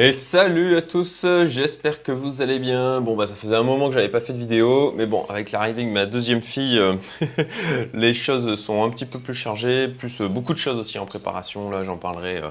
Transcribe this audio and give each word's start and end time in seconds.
Et 0.00 0.12
salut 0.12 0.76
à 0.76 0.82
tous, 0.82 1.26
j'espère 1.46 2.04
que 2.04 2.12
vous 2.12 2.40
allez 2.40 2.60
bien. 2.60 3.00
Bon 3.00 3.16
bah 3.16 3.26
ça 3.26 3.34
faisait 3.34 3.56
un 3.56 3.64
moment 3.64 3.88
que 3.88 3.94
j'avais 3.94 4.08
pas 4.08 4.20
fait 4.20 4.32
de 4.32 4.38
vidéo, 4.38 4.94
mais 4.96 5.06
bon 5.06 5.26
avec 5.28 5.50
l'arrivée 5.50 5.82
de 5.82 5.88
ma 5.88 6.06
deuxième 6.06 6.40
fille, 6.40 6.78
euh, 6.78 6.94
les 7.94 8.14
choses 8.14 8.54
sont 8.60 8.84
un 8.84 8.90
petit 8.90 9.06
peu 9.06 9.18
plus 9.18 9.34
chargées, 9.34 9.88
plus 9.88 10.20
euh, 10.20 10.28
beaucoup 10.28 10.52
de 10.52 10.58
choses 10.58 10.78
aussi 10.78 11.00
en 11.00 11.04
préparation, 11.04 11.68
là 11.68 11.82
j'en 11.82 11.96
parlerai 11.96 12.36
euh, 12.36 12.50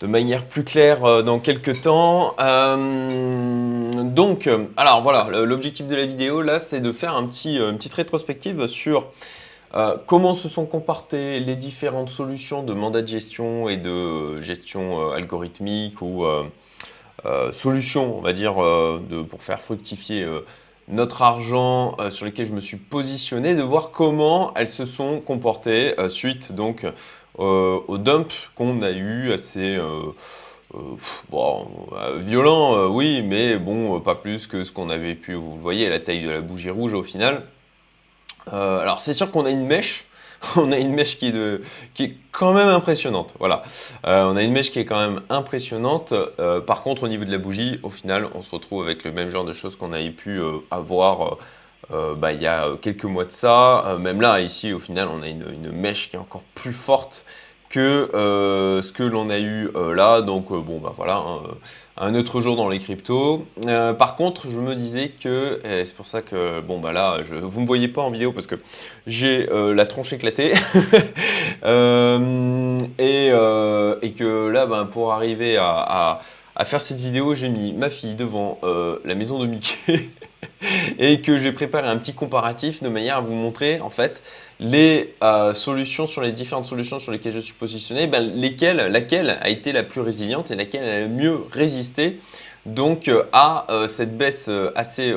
de 0.00 0.08
manière 0.08 0.44
plus 0.44 0.64
claire 0.64 1.22
dans 1.22 1.38
quelques 1.38 1.80
temps. 1.82 2.34
donc, 2.36 4.48
alors 4.76 5.02
voilà, 5.04 5.28
l'objectif 5.44 5.86
de 5.86 5.94
la 5.94 6.06
vidéo 6.06 6.42
là 6.42 6.58
c'est 6.58 6.80
de 6.80 6.90
faire 6.90 7.14
une 7.14 7.28
petite 7.28 7.94
rétrospective 7.94 8.66
sur 8.66 9.12
comment 10.06 10.34
se 10.34 10.48
sont 10.48 10.66
comportées 10.66 11.40
les 11.40 11.56
différentes 11.56 12.08
solutions 12.08 12.62
de 12.62 12.72
mandat 12.72 13.02
de 13.02 13.06
gestion 13.08 13.68
et 13.68 13.76
de 13.76 14.40
gestion 14.40 15.12
algorithmique 15.12 16.02
ou 16.02 16.24
euh, 17.26 17.52
solutions, 17.52 18.16
on 18.16 18.20
va 18.20 18.32
dire, 18.32 18.62
euh, 18.62 19.26
pour 19.28 19.42
faire 19.42 19.60
fructifier 19.60 20.24
euh, 20.24 20.40
notre 20.88 21.22
argent 21.22 21.96
sur 22.10 22.26
lesquels 22.26 22.46
je 22.46 22.52
me 22.52 22.60
suis 22.60 22.76
positionné, 22.76 23.54
de 23.54 23.62
voir 23.62 23.90
comment 23.90 24.52
elles 24.54 24.68
se 24.68 24.84
sont 24.84 25.20
comportées 25.20 25.94
suite 26.08 26.52
donc 26.52 26.84
au 27.38 27.96
dump 27.96 28.32
qu'on 28.56 28.82
a 28.82 28.90
eu 28.90 29.30
assez 29.30 29.78
violent, 32.16 32.88
oui, 32.88 33.22
mais 33.22 33.56
bon, 33.56 34.00
pas 34.00 34.16
plus 34.16 34.48
que 34.48 34.64
ce 34.64 34.72
qu'on 34.72 34.90
avait 34.90 35.14
pu, 35.14 35.34
vous 35.34 35.54
le 35.54 35.60
voyez, 35.60 35.88
la 35.88 36.00
taille 36.00 36.24
de 36.24 36.30
la 36.30 36.40
bougie 36.40 36.70
rouge 36.70 36.94
au 36.94 37.04
final. 37.04 37.44
Alors 38.52 39.00
c'est 39.00 39.14
sûr 39.14 39.30
qu'on 39.30 39.44
a 39.44 39.50
une 39.50 39.66
mèche 39.66 40.06
on 40.56 40.72
a 40.72 40.78
une 40.78 40.94
mèche 40.94 41.18
qui 41.18 41.26
est, 41.26 42.16
quand 42.32 42.52
même 42.52 42.68
impressionnante. 42.68 43.34
Voilà. 43.38 43.62
Euh, 44.06 44.24
on 44.24 44.36
a 44.36 44.42
une 44.42 44.52
mèche 44.52 44.70
qui 44.70 44.78
est 44.78 44.84
quand 44.84 44.98
même 44.98 45.20
impressionnante. 45.28 46.12
Euh, 46.12 46.60
par 46.60 46.82
contre, 46.82 47.02
au 47.02 47.08
niveau 47.08 47.24
de 47.24 47.30
la 47.30 47.38
bougie, 47.38 47.78
au 47.82 47.90
final, 47.90 48.28
on 48.34 48.42
se 48.42 48.50
retrouve 48.50 48.84
avec 48.84 49.04
le 49.04 49.12
même 49.12 49.30
genre 49.30 49.44
de 49.44 49.52
choses 49.52 49.76
qu'on 49.76 49.92
avait 49.92 50.10
pu 50.10 50.38
euh, 50.38 50.58
avoir 50.70 51.38
bah, 52.18 52.32
il 52.32 52.40
y 52.40 52.46
a 52.46 52.68
quelques 52.80 53.04
mois 53.04 53.24
de 53.24 53.32
ça. 53.32 53.96
même 53.98 54.20
là, 54.20 54.40
ici, 54.40 54.72
au 54.72 54.78
final, 54.78 55.08
on 55.12 55.22
a 55.22 55.26
une, 55.26 55.72
mèche 55.72 56.08
qui 56.08 56.14
est 56.14 56.20
encore 56.20 56.44
plus 56.54 56.72
forte 56.72 57.24
que 57.70 58.10
euh, 58.14 58.82
ce 58.82 58.92
que 58.92 59.04
l'on 59.04 59.30
a 59.30 59.38
eu 59.38 59.70
euh, 59.74 59.94
là. 59.94 60.20
Donc 60.20 60.50
euh, 60.50 60.60
bon, 60.60 60.78
bah 60.78 60.92
voilà, 60.96 61.16
hein, 61.16 61.40
un 61.96 62.14
autre 62.14 62.40
jour 62.40 62.56
dans 62.56 62.68
les 62.68 62.80
cryptos. 62.80 63.46
par 63.98 64.16
contre, 64.16 64.50
je 64.50 64.58
me 64.58 64.74
disais 64.74 65.10
que, 65.22 65.60
c'est 65.64 65.94
pour 65.94 66.06
ça 66.06 66.20
que, 66.20 66.60
bon 66.60 66.80
bah 66.80 66.92
là, 66.92 67.18
je, 67.22 67.36
vous 67.36 67.60
me 67.60 67.66
voyez 67.66 67.88
pas 67.88 68.02
en 68.02 68.10
vidéo 68.10 68.32
parce 68.32 68.46
que 68.46 68.56
j'ai 69.06 69.46
la 69.46 69.86
tronche 69.86 70.12
éclatée. 70.12 70.52
et, 71.64 73.26
et, 73.28 74.12
que 74.12 74.48
là, 74.48 74.66
ben, 74.66 74.86
pour 74.86 75.12
arriver 75.12 75.58
à 75.58 76.20
faire 76.64 76.80
cette 76.80 77.00
vidéo, 77.00 77.34
j'ai 77.34 77.48
mis 77.48 77.72
ma 77.72 77.90
fille 77.90 78.14
devant 78.14 78.58
la 78.62 79.14
maison 79.14 79.38
de 79.38 79.46
Mickey 79.46 80.10
et 80.98 81.20
que 81.20 81.38
j'ai 81.38 81.52
préparé 81.52 81.88
un 81.88 81.96
petit 81.96 82.14
comparatif 82.14 82.82
de 82.82 82.88
manière 82.88 83.18
à 83.18 83.20
vous 83.20 83.34
montrer 83.34 83.80
en 83.80 83.90
fait 83.90 84.22
les 84.58 85.14
euh, 85.22 85.54
solutions 85.54 86.06
sur 86.06 86.20
les 86.20 86.32
différentes 86.32 86.66
solutions 86.66 86.98
sur 86.98 87.12
lesquelles 87.12 87.32
je 87.32 87.40
suis 87.40 87.54
positionné, 87.54 88.06
ben, 88.06 88.20
lesquelles, 88.20 88.76
laquelle 88.76 89.38
a 89.40 89.48
été 89.48 89.72
la 89.72 89.82
plus 89.82 90.00
résiliente 90.00 90.50
et 90.50 90.56
laquelle 90.56 90.84
a 90.84 91.00
le 91.00 91.08
mieux 91.08 91.40
résisté 91.50 92.20
donc 92.66 93.08
euh, 93.08 93.24
à 93.32 93.66
euh, 93.70 93.88
cette 93.88 94.16
baisse 94.16 94.50
assez 94.74 95.14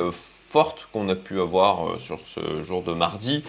forte 0.48 0.88
qu'on 0.92 1.08
a 1.08 1.14
pu 1.14 1.40
avoir 1.40 2.00
sur 2.00 2.20
ce 2.24 2.62
jour 2.62 2.82
de 2.82 2.92
mardi. 2.92 3.42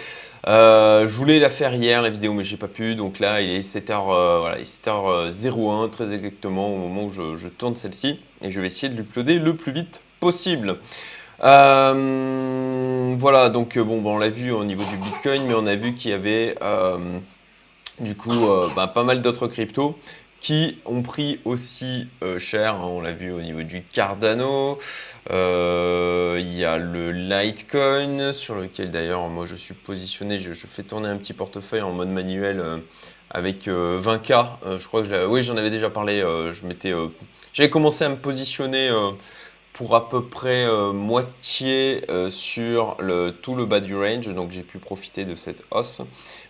Je 0.45 1.15
voulais 1.15 1.39
la 1.39 1.49
faire 1.49 1.73
hier 1.73 2.01
la 2.01 2.09
vidéo 2.09 2.33
mais 2.33 2.43
j'ai 2.43 2.57
pas 2.57 2.67
pu. 2.67 2.95
Donc 2.95 3.19
là 3.19 3.41
il 3.41 3.49
est 3.49 3.61
7h, 3.61 4.39
voilà, 4.39 4.57
7h01 4.61 5.89
très 5.89 6.13
exactement 6.13 6.73
au 6.73 6.77
moment 6.77 7.05
où 7.05 7.13
je, 7.13 7.47
tourne 7.47 7.75
celle-ci. 7.75 8.19
Et 8.41 8.51
je 8.51 8.61
vais 8.61 8.67
essayer 8.67 8.91
de 8.91 8.97
l'uploader 8.97 9.39
le 9.39 9.55
plus 9.55 9.71
vite 9.71 10.03
possible. 10.19 10.77
Euh, 11.43 13.15
voilà, 13.17 13.49
donc 13.49 13.77
euh, 13.77 13.83
bon, 13.83 14.01
on 14.05 14.17
l'a 14.17 14.29
vu 14.29 14.51
au 14.51 14.63
niveau 14.63 14.83
du 14.89 14.97
Bitcoin, 14.97 15.43
mais 15.47 15.53
on 15.53 15.65
a 15.65 15.75
vu 15.75 15.93
qu'il 15.93 16.11
y 16.11 16.13
avait 16.13 16.55
euh, 16.61 16.97
du 17.99 18.15
coup 18.15 18.47
bah, 18.75 18.87
pas 18.87 19.03
mal 19.03 19.21
d'autres 19.21 19.47
cryptos 19.47 19.97
qui 20.45 20.77
ont 20.85 21.01
pris 21.01 21.39
aussi 21.43 22.07
cher. 22.37 22.75
Hein. 22.75 22.83
on 22.83 23.01
l'a 23.01 23.13
vu 23.13 23.31
au 23.31 23.41
niveau 23.41 23.63
du 23.63 23.81
Cardano. 23.81 24.77
Il 25.31 25.33
y 26.53 26.63
a 26.63 26.77
le 26.77 27.11
Litecoin 27.11 28.31
sur 28.31 28.53
lequel 28.53 28.91
d'ailleurs 28.91 29.27
moi 29.27 29.47
je 29.47 29.55
suis 29.55 29.73
positionné. 29.73 30.37
Je, 30.37 30.53
fais 30.53 30.83
tourner 30.83 31.09
un 31.09 31.17
petit 31.17 31.33
portefeuille 31.33 31.81
en 31.81 31.93
mode 31.93 32.09
manuel 32.09 32.63
avec 33.31 33.65
20K. 33.65 34.77
je 34.77 34.87
crois 34.87 35.01
que 35.01 35.25
oui, 35.25 35.41
j'en 35.41 35.57
avais 35.57 35.71
déjà 35.71 35.89
parlé. 35.89 36.19
je 36.21 36.61
j'avais 37.51 37.69
commencé 37.71 38.03
à 38.03 38.09
me 38.09 38.17
positionner 38.17 38.91
pour 39.75 39.93
à 39.93 40.07
peu 40.07 40.23
près 40.23 40.65
euh, 40.65 40.93
moitié 40.93 42.05
euh, 42.09 42.29
sur 42.29 42.95
tout 43.41 43.55
le 43.55 43.65
bas 43.65 43.81
du 43.81 43.95
range, 43.95 44.27
donc 44.33 44.51
j'ai 44.51 44.61
pu 44.61 44.79
profiter 44.79 45.25
de 45.25 45.35
cette 45.35 45.63
hausse. 45.69 46.01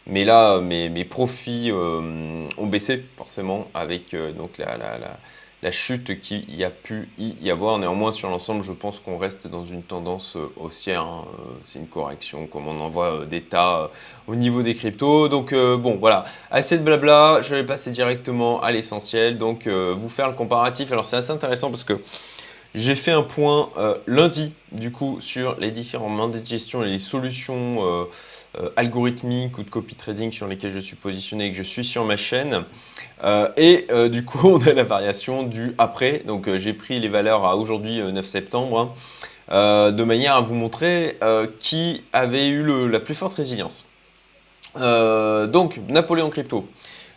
Mais 0.06 0.26
là, 0.26 0.60
mes, 0.60 0.90
mes 0.90 1.06
profits 1.06 1.72
euh, 1.72 2.46
ont 2.60 2.68
baissé 2.68 3.04
forcément 3.18 3.68
avec 3.74 4.16
donc 4.38 4.60
la 4.60 5.72
chute 5.72 6.20
qu'il 6.20 6.54
y 6.56 6.64
a 6.64 6.70
pu 6.70 7.10
y 7.18 7.50
avoir. 7.50 7.80
Néanmoins, 7.80 8.12
sur 8.12 8.30
l'ensemble, 8.30 8.64
je 8.64 8.72
pense 8.72 9.00
qu'on 9.00 9.18
reste 9.18 9.48
dans 9.48 9.66
une 9.66 9.82
tendance 9.82 10.38
haussière. 10.58 11.02
Hein. 11.02 11.26
C'est 11.64 11.80
une 11.80 11.88
correction, 11.88 12.46
comme 12.46 12.68
on 12.68 12.80
en 12.80 12.90
voit 12.90 13.26
des 13.26 13.42
tas 13.42 13.90
au 14.28 14.36
niveau 14.36 14.62
des 14.62 14.76
cryptos. 14.76 15.28
Donc 15.28 15.56
bon, 15.56 15.98
voilà, 16.00 16.26
assez 16.52 16.78
de 16.78 16.84
blabla. 16.84 17.40
Je 17.42 17.56
vais 17.56 17.64
passer 17.64 17.90
directement 17.90 18.62
à 18.62 18.70
l'essentiel. 18.70 19.40
Donc 19.40 19.68
vous 19.68 20.10
faire 20.10 20.28
le 20.28 20.36
comparatif. 20.36 20.92
Alors 20.92 21.06
c'est 21.06 21.18
assez 21.18 21.32
intéressant 21.32 21.72
parce 21.72 21.84
que 21.84 22.00
j'ai 22.76 22.96
fait 22.96 23.12
un 23.12 23.22
point 23.22 23.70
euh, 23.78 23.98
lundi, 24.06 24.54
du 24.74 24.92
coup, 24.92 25.22
sur 25.22 25.56
les 25.60 25.72
différents 25.72 26.10
mandats 26.10 26.42
de 26.42 26.46
gestion 26.46 26.84
et 26.84 26.90
les 26.90 26.98
solutions 26.98 27.78
euh, 27.80 28.04
euh, 28.60 28.70
algorithmiques 28.76 29.58
ou 29.58 29.64
de 29.64 29.70
copy 29.70 29.96
trading 29.96 30.32
sur 30.34 30.46
lesquelles 30.46 30.72
je 30.72 30.80
suis 30.80 30.98
positionné 30.98 31.46
et 31.46 31.52
que 31.52 31.58
je 31.58 31.64
suis 31.64 31.86
sur 31.86 32.04
ma 32.04 32.18
chaîne. 32.18 32.66
et 33.56 33.88
du 34.10 34.26
coup, 34.26 34.40
on 34.50 34.62
a 34.68 34.74
la 34.74 34.84
variation 34.84 35.44
du 35.44 35.74
après. 35.78 36.24
Donc, 36.28 36.54
j'ai 36.58 36.74
pris 36.74 37.00
les 37.00 37.08
valeurs 37.08 37.46
à 37.46 37.56
aujourd'hui, 37.56 38.02
9 38.02 38.26
septembre, 38.26 38.94
hein, 39.50 39.92
de 39.92 40.04
manière 40.04 40.36
à 40.36 40.42
vous 40.42 40.56
montrer 40.56 41.18
qui 41.60 42.04
avait 42.12 42.50
eu 42.50 42.90
la 42.90 43.00
plus 43.00 43.16
forte 43.16 43.36
résilience. 43.36 43.86
donc, 44.76 45.80
Napoléon 45.88 46.30
Crypto. 46.30 46.68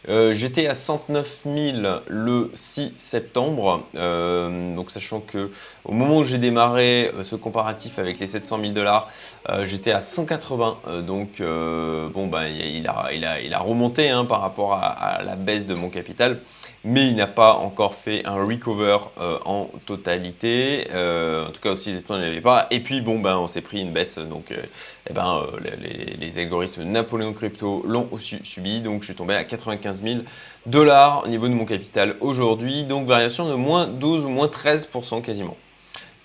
Euh, 0.08 0.32
j'étais 0.32 0.66
à 0.66 0.74
109 0.74 1.42
000 1.44 1.76
le 2.08 2.50
6 2.54 2.92
septembre, 2.96 3.84
euh, 3.94 4.74
donc 4.74 4.90
sachant 4.90 5.20
que 5.20 5.50
au 5.84 5.92
moment 5.92 6.18
où 6.18 6.24
j'ai 6.24 6.38
démarré 6.38 7.12
euh, 7.14 7.24
ce 7.24 7.36
comparatif 7.36 7.98
avec 7.98 8.18
les 8.18 8.26
700 8.26 8.60
000 8.60 8.72
dollars, 8.72 9.10
j'étais 9.62 9.92
à 9.92 10.00
180. 10.00 11.02
donc 11.06 11.40
bon 11.40 12.26
ben 12.26 12.46
il 12.46 12.86
a, 12.86 13.58
remonté 13.58 14.10
hein, 14.10 14.24
par 14.24 14.40
rapport 14.40 14.74
à, 14.74 15.22
la 15.22 15.36
baisse 15.36 15.66
de 15.66 15.74
mon 15.74 15.88
capital, 15.90 16.40
mais 16.84 17.08
il 17.08 17.16
n'a 17.16 17.26
pas 17.26 17.54
encore 17.54 17.94
fait 17.94 18.24
un 18.24 18.44
recover 18.44 18.98
en 19.44 19.68
totalité. 19.86 20.86
en 20.92 21.50
tout 21.50 21.60
cas 21.60 21.72
aussi 21.72 21.90
il 21.90 22.14
ne 22.14 22.20
l'avait 22.20 22.40
pas. 22.40 22.66
Et 22.70 22.80
puis 22.80 23.00
bon 23.00 23.18
ben 23.18 23.36
on 23.36 23.46
s'est 23.46 23.60
pris 23.60 23.80
une 23.80 23.92
baisse 23.92 24.18
donc 24.18 24.52
eh 24.52 25.12
ben, 25.12 25.46
les, 25.82 26.16
les, 26.16 26.38
algorithmes 26.38 26.84
Napoléon 26.84 27.32
Crypto 27.32 27.82
l'ont 27.86 28.08
aussi 28.12 28.38
subi. 28.44 28.80
Donc 28.80 29.02
je 29.02 29.06
suis 29.06 29.14
tombé 29.14 29.34
à 29.34 29.44
95 29.44 30.02
000 30.02 30.20
dollars 30.66 31.24
au 31.24 31.28
niveau 31.28 31.48
de 31.48 31.54
mon 31.54 31.64
capital 31.64 32.16
aujourd'hui. 32.20 32.84
Donc 32.84 33.06
variation 33.06 33.48
de 33.48 33.54
moins 33.54 33.86
12 33.86 34.24
ou 34.24 34.28
moins 34.28 34.46
13% 34.46 35.22
quasiment. 35.22 35.56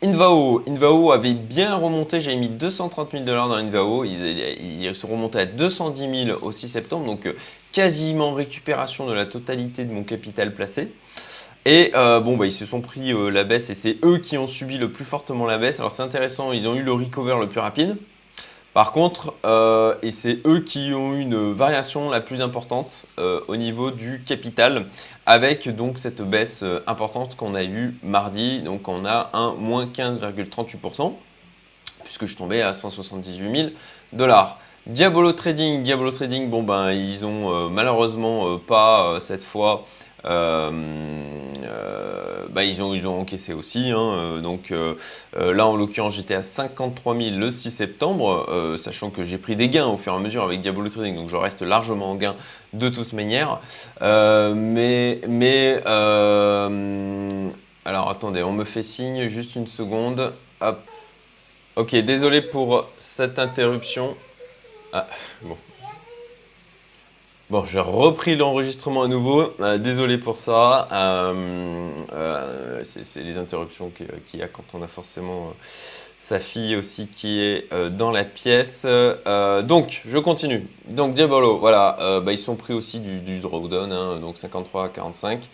Invao, 0.04 0.62
Invao 0.68 1.14
avait 1.14 1.34
bien 1.34 1.78
remonté, 1.78 2.20
j'avais 2.20 2.36
mis 2.36 2.50
230 2.50 3.12
000 3.12 3.24
dollars 3.24 3.48
dans 3.48 3.56
Invao, 3.56 4.04
il, 4.04 4.82
il, 4.82 4.94
se 4.94 5.06
remontait 5.06 5.40
à 5.40 5.46
210 5.46 6.26
000 6.26 6.40
au 6.42 6.52
6 6.52 6.68
septembre, 6.68 7.06
donc 7.06 7.26
euh, 7.26 7.38
quasiment 7.74 8.34
récupération 8.34 9.08
de 9.08 9.14
la 9.14 9.26
totalité 9.26 9.84
de 9.84 9.92
mon 9.92 10.04
capital 10.04 10.54
placé. 10.54 10.94
Et 11.66 11.92
euh, 11.96 12.20
bon, 12.20 12.38
bah, 12.38 12.46
ils 12.46 12.52
se 12.52 12.66
sont 12.66 12.82
pris 12.82 13.14
euh, 13.14 13.30
la 13.30 13.44
baisse 13.44 13.70
et 13.70 13.74
c'est 13.74 13.98
eux 14.04 14.18
qui 14.18 14.38
ont 14.38 14.48
subi 14.48 14.78
le 14.78 14.92
plus 14.92 15.06
fortement 15.06 15.46
la 15.46 15.58
baisse. 15.58 15.80
Alors 15.80 15.92
c'est 15.92 16.04
intéressant, 16.04 16.52
ils 16.52 16.68
ont 16.68 16.76
eu 16.76 16.84
le 16.84 16.92
recover 16.92 17.36
le 17.40 17.48
plus 17.48 17.60
rapide. 17.60 17.98
Par 18.74 18.92
contre, 18.92 19.36
euh, 19.46 19.96
et 20.02 20.12
c'est 20.12 20.40
eux 20.46 20.60
qui 20.60 20.94
ont 20.94 21.14
eu 21.14 21.22
une 21.22 21.54
variation 21.54 22.10
la 22.10 22.22
plus 22.22 22.42
importante 22.42 23.06
au 23.48 23.56
niveau 23.56 23.92
du 23.92 24.24
capital, 24.24 24.88
avec 25.28 25.70
donc 25.70 26.00
cette 26.00 26.24
baisse 26.24 26.66
importante 26.88 27.36
qu'on 27.36 27.54
a 27.54 27.64
eue 27.64 27.96
mardi. 28.02 28.62
Donc 28.64 28.88
on 28.88 29.06
a 29.06 29.30
un 29.34 29.54
moins 29.54 29.86
15,38%, 29.86 31.14
puisque 32.04 32.26
je 32.26 32.36
tombais 32.36 32.64
à 32.64 32.74
178 32.74 33.56
000 33.56 33.70
dollars. 34.12 34.60
Diabolo 34.86 35.32
Trading, 35.32 35.82
Diabolo 35.82 36.12
Trading, 36.12 36.50
bon 36.50 36.64
ben 36.64 36.92
ils 36.92 37.26
ont 37.26 37.70
malheureusement 37.70 38.60
pas 38.60 39.18
cette 39.20 39.44
fois 39.44 39.86
euh, 40.26 40.72
euh, 41.64 42.46
bah, 42.50 42.64
ils, 42.64 42.82
ont, 42.82 42.94
ils 42.94 43.06
encaissé 43.08 43.54
aussi. 43.54 43.92
Hein, 43.92 44.14
euh, 44.14 44.42
donc 44.42 44.74
là, 45.36 45.68
en 45.68 45.76
l'occurrence, 45.76 46.14
j'étais 46.16 46.36
à 46.36 46.44
53 46.44 47.18
000 47.18 47.38
le 47.38 47.52
6 47.52 47.72
septembre, 47.72 48.76
sachant 48.78 49.10
que 49.10 49.24
j'ai 49.24 49.38
pris 49.38 49.56
des 49.56 49.70
gains 49.70 49.88
au 49.88 49.98
fur 49.98 50.14
et 50.14 50.16
à 50.16 50.20
mesure 50.20 50.44
avec 50.44 50.62
Diabolo 50.62 50.90
Trading, 50.90 51.16
donc 51.16 51.30
je 51.30 51.38
reste 51.38 51.62
largement 51.62 52.12
en 52.12 52.16
gain 52.16 52.36
de 52.74 52.90
toute 52.90 53.14
manière. 53.14 53.60
mais 54.02 55.22
mais 55.28 55.82
Alors 57.86 58.10
attendez, 58.10 58.44
on 58.44 58.54
me 58.54 58.64
fait 58.64 58.84
signe, 58.84 59.28
juste 59.28 59.56
une 59.56 59.68
seconde. 59.68 60.34
Hop. 60.62 60.80
Ok, 61.76 61.96
désolé 61.96 62.42
pour 62.42 62.88
cette 63.00 63.40
interruption. 63.40 64.16
Ah, 64.96 65.08
bon. 65.42 65.58
Bon, 67.50 67.66
j'ai 67.66 67.80
repris 67.80 68.36
l'enregistrement 68.36 69.02
à 69.02 69.08
nouveau. 69.08 69.52
Euh, 69.60 69.80
désolé 69.80 70.20
pour 70.20 70.38
ça. 70.38 70.88
Euh, 70.92 71.90
euh, 72.12 72.84
c'est 72.84 73.24
les 73.24 73.40
interruptions 73.40 73.90
qu'il 73.90 74.40
y 74.40 74.44
a 74.44 74.48
quand 74.48 74.64
on 74.76 74.84
a 74.84 74.88
forcément 74.88 75.54
sa 76.24 76.40
fille 76.40 76.78
aussi 76.78 77.08
qui 77.08 77.42
est 77.42 77.66
euh, 77.74 77.90
dans 77.90 78.10
la 78.10 78.24
pièce. 78.24 78.84
Euh, 78.86 79.62
donc, 79.62 80.04
je 80.08 80.18
continue. 80.18 80.66
Donc, 80.88 81.14
Diabolo, 81.16 81.58
voilà, 81.58 81.98
euh, 82.00 82.22
bah, 82.22 82.32
ils 82.32 82.38
sont 82.38 82.56
pris 82.56 82.74
aussi 82.74 83.02
du, 83.02 83.40
drawdown, 83.42 83.92
hein, 83.92 84.20
donc 84.22 84.38
53 84.38 84.86
à 84.86 84.88
45, 84.88 85.50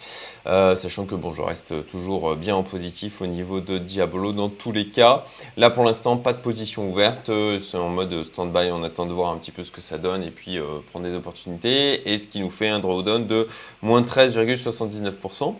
sachant 0.45 1.05
que 1.05 1.15
bon, 1.15 1.33
je 1.33 1.41
reste 1.41 1.87
toujours 1.87 2.35
bien 2.35 2.55
en 2.55 2.61
positif 2.61 3.19
au 3.23 3.25
niveau 3.25 3.61
de 3.61 3.79
Diabolo 3.79 4.31
dans 4.31 4.49
tous 4.49 4.71
les 4.71 4.89
cas. 4.89 5.25
Là, 5.57 5.71
pour 5.71 5.83
l'instant, 5.83 6.17
pas 6.17 6.33
de 6.33 6.37
position 6.37 6.87
ouverte, 6.87 7.31
c'est 7.59 7.77
en 7.77 7.89
mode 7.89 8.23
stand-by, 8.23 8.69
on 8.71 8.83
attend 8.83 9.07
de 9.07 9.13
voir 9.13 9.31
un 9.31 9.37
petit 9.37 9.51
peu 9.51 9.63
ce 9.63 9.71
que 9.71 9.81
ça 9.81 9.97
donne 9.97 10.21
et 10.21 10.31
puis 10.31 10.59
prendre 10.91 11.07
des 11.07 11.15
opportunités, 11.15 12.11
et 12.11 12.19
ce 12.19 12.27
qui 12.27 12.39
nous 12.39 12.51
fait 12.51 12.69
un 12.69 12.77
drawdown 12.77 13.25
de 13.25 13.47
moins 13.81 14.03
13,79%. 14.03 15.55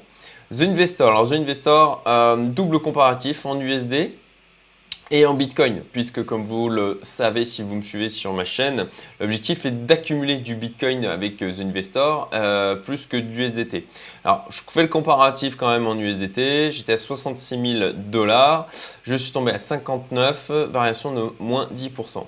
The 0.52 0.62
Investor, 0.62 1.10
alors 1.10 1.30
The 1.30 1.34
Investor, 1.34 2.04
double 2.38 2.80
comparatif 2.80 3.46
en 3.48 3.60
USD, 3.60 4.12
et 5.12 5.26
en 5.26 5.34
Bitcoin, 5.34 5.82
puisque 5.92 6.24
comme 6.24 6.44
vous 6.44 6.70
le 6.70 7.00
savez 7.02 7.46
si 7.46 7.64
vous 7.64 7.76
me 7.76 7.82
suivez 7.82 8.10
sur 8.10 8.34
ma 8.34 8.44
chaîne, 8.44 8.88
l'objectif 9.20 9.66
est 9.66 9.72
d'accumuler 9.72 10.38
du 10.38 10.56
Bitcoin 10.56 11.06
avec 11.06 11.42
euh, 11.42 11.54
The 11.54 11.62
Investor 11.62 12.30
euh, 12.34 12.76
plus 12.76 13.06
que 13.08 13.18
du 13.18 13.44
USDT. 13.44 13.86
Alors, 14.24 14.46
je 14.50 14.62
fais 14.68 14.84
le 14.84 14.88
comparatif 14.88 15.56
quand 15.56 15.70
même 15.70 15.88
en 15.88 15.96
USDT, 15.96 16.72
j'étais 16.72 16.94
à 16.94 16.98
66 16.98 17.80
000 17.80 17.92
dollars, 17.94 18.68
je 19.04 19.16
suis 19.16 19.32
tombé 19.32 19.52
à 19.52 19.58
59, 19.58 20.52
variation 20.72 21.14
de 21.14 21.30
moins 21.40 21.68
10%. 21.76 22.24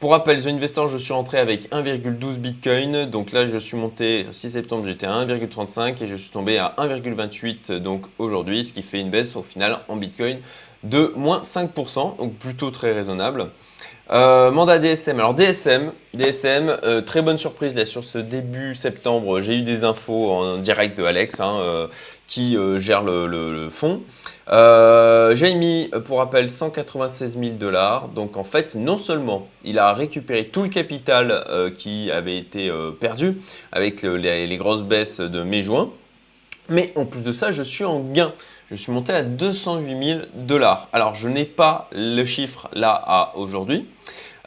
Pour 0.00 0.12
rappel, 0.12 0.40
The 0.40 0.46
Investor, 0.46 0.86
je 0.86 0.96
suis 0.96 1.12
rentré 1.12 1.38
avec 1.38 1.72
1,12 1.72 2.36
Bitcoin. 2.36 3.06
Donc 3.06 3.32
là, 3.32 3.46
je 3.46 3.58
suis 3.58 3.76
monté, 3.76 4.26
6 4.30 4.50
septembre, 4.50 4.84
j'étais 4.86 5.06
à 5.06 5.24
1,35 5.24 6.00
et 6.00 6.06
je 6.06 6.14
suis 6.14 6.30
tombé 6.30 6.56
à 6.56 6.72
1,28 6.78 7.78
donc 7.78 8.06
aujourd'hui, 8.16 8.62
ce 8.62 8.72
qui 8.72 8.82
fait 8.82 9.00
une 9.00 9.10
baisse 9.10 9.34
au 9.34 9.42
final 9.42 9.80
en 9.88 9.96
Bitcoin 9.96 10.38
de 10.82 11.12
moins 11.16 11.40
5%, 11.40 12.18
donc 12.18 12.34
plutôt 12.34 12.70
très 12.70 12.92
raisonnable. 12.92 13.50
Euh, 14.10 14.50
mandat 14.50 14.78
DSM. 14.78 15.18
Alors 15.18 15.34
DSM, 15.34 15.92
DSM, 16.14 16.78
euh, 16.82 17.02
très 17.02 17.20
bonne 17.20 17.36
surprise 17.36 17.74
là 17.74 17.84
sur 17.84 18.04
ce 18.04 18.16
début 18.16 18.74
septembre. 18.74 19.40
J'ai 19.40 19.56
eu 19.56 19.62
des 19.62 19.84
infos 19.84 20.30
en 20.30 20.56
direct 20.56 20.96
de 20.96 21.04
Alex 21.04 21.40
hein, 21.40 21.58
euh, 21.60 21.86
qui 22.26 22.56
gère 22.78 23.02
le, 23.02 23.68
fonds. 23.70 24.00
J'ai 24.50 25.54
mis 25.54 25.90
pour 26.06 26.18
rappel 26.18 26.48
196 26.48 27.38
000 27.38 27.52
dollars. 27.56 28.08
Donc 28.08 28.38
en 28.38 28.44
fait, 28.44 28.76
non 28.76 28.96
seulement 28.96 29.46
il 29.62 29.78
a 29.78 29.92
récupéré 29.92 30.46
tout 30.46 30.62
le 30.62 30.68
capital 30.68 31.44
qui 31.76 32.10
avait 32.10 32.38
été 32.38 32.72
perdu 32.98 33.36
avec 33.72 34.02
les, 34.02 34.46
les, 34.46 34.56
grosses 34.56 34.82
baisses 34.82 35.20
de 35.20 35.42
mai-juin, 35.42 35.90
mais 36.70 36.92
en 36.96 37.04
plus 37.04 37.24
de 37.24 37.32
ça, 37.32 37.50
je 37.50 37.62
suis 37.62 37.84
en 37.84 38.00
gain 38.00 38.32
je 38.70 38.76
suis 38.76 38.92
monté 38.92 39.12
à 39.12 39.22
208 39.22 40.04
000 40.04 40.20
dollars. 40.34 40.88
Alors, 40.92 41.14
je 41.14 41.28
n'ai 41.28 41.44
pas 41.44 41.88
le 41.92 42.24
chiffre 42.24 42.68
là 42.72 42.90
à 42.90 43.32
aujourd'hui. 43.36 43.86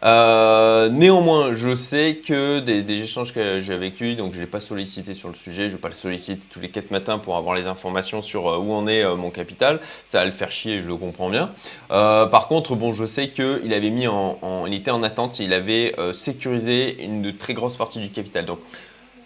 Euh, 0.03 0.89
néanmoins, 0.89 1.53
je 1.53 1.75
sais 1.75 2.21
que 2.25 2.59
des, 2.59 3.01
échanges 3.01 3.33
que 3.33 3.59
j'ai 3.59 3.73
avec 3.73 4.00
lui, 4.00 4.15
donc 4.15 4.31
je 4.33 4.38
ne 4.38 4.41
l'ai 4.44 4.50
pas 4.50 4.59
sollicité 4.59 5.13
sur 5.13 5.29
le 5.29 5.35
sujet, 5.35 5.63
je 5.63 5.73
ne 5.73 5.77
vais 5.77 5.81
pas 5.81 5.89
le 5.89 5.94
solliciter 5.94 6.41
tous 6.50 6.59
les 6.59 6.69
4 6.69 6.89
matins 6.89 7.19
pour 7.19 7.38
avoir 7.38 7.56
les 7.56 7.68
informations 7.68 8.23
sur 8.23 8.50
euh, 8.50 8.57
où 8.57 8.73
en 8.73 8.88
est 8.88 9.03
euh, 9.03 9.15
mon 9.15 9.29
capital. 9.29 9.79
Ça 10.06 10.19
va 10.19 10.25
le 10.25 10.31
faire 10.31 10.50
chier, 10.50 10.81
je 10.81 10.88
le 10.88 10.95
comprends 10.95 11.29
bien. 11.29 11.51
par 11.89 12.47
contre, 12.47 12.75
bon, 12.75 12.94
je 12.94 13.06
sais 13.06 13.29
qu'il 13.29 13.73
avait 13.73 13.89
mis 13.91 14.07
en, 14.07 14.65
il 14.65 14.73
était 14.73 14.91
en 14.91 15.03
attente, 15.03 15.39
il 15.39 15.53
avait 15.53 15.95
sécurisé 16.13 17.03
une 17.03 17.35
très 17.35 17.53
grosse 17.53 17.75
partie 17.75 18.00
du 18.00 18.09
capital. 18.09 18.45
Donc, 18.45 18.59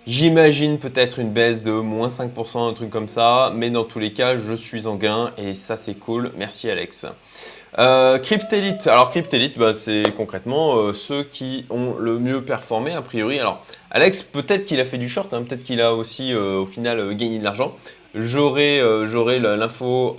J'imagine 0.07 0.77
peut-être 0.77 1.17
une 1.17 1.31
baisse 1.31 1.63
de 1.63 1.71
moins 1.71 2.09
5%, 2.09 2.69
un 2.69 2.73
truc 2.73 2.91
comme 2.91 3.07
ça, 3.07 3.51
mais 3.55 3.71
dans 3.71 3.83
tous 3.83 3.97
les 3.97 4.13
cas, 4.13 4.37
je 4.37 4.53
suis 4.53 4.85
en 4.85 4.97
gain 4.97 5.31
et 5.35 5.55
ça 5.55 5.77
c'est 5.77 5.95
cool. 5.95 6.31
Merci 6.37 6.69
Alex. 6.69 7.07
Euh, 7.79 8.19
Cryptelite, 8.19 8.85
alors 8.85 9.09
Cryptelite, 9.09 9.57
bah, 9.57 9.73
c'est 9.73 10.03
concrètement 10.15 10.77
euh, 10.77 10.93
ceux 10.93 11.23
qui 11.23 11.65
ont 11.71 11.95
le 11.97 12.19
mieux 12.19 12.43
performé 12.43 12.93
a 12.93 13.01
priori. 13.01 13.39
Alors 13.39 13.65
Alex, 13.89 14.21
peut-être 14.21 14.65
qu'il 14.65 14.79
a 14.79 14.85
fait 14.85 14.99
du 14.99 15.09
short, 15.09 15.33
hein, 15.33 15.41
peut-être 15.41 15.63
qu'il 15.63 15.81
a 15.81 15.95
aussi 15.95 16.33
euh, 16.33 16.59
au 16.59 16.65
final 16.65 16.99
euh, 16.99 17.13
gagné 17.13 17.39
de 17.39 17.43
l'argent. 17.43 17.75
J'aurai 18.13 18.79
l'info 19.39 20.15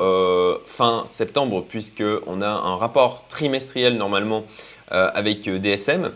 fin 0.67 1.05
septembre 1.07 1.65
puisqu'on 1.67 2.43
a 2.43 2.49
un 2.49 2.77
rapport 2.77 3.25
trimestriel 3.29 3.97
normalement 3.97 4.45
avec 4.91 5.49
DSM. 5.49 6.11